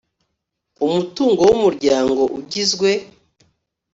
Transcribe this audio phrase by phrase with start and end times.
[0.85, 2.89] umutungo w umuryango ugizwe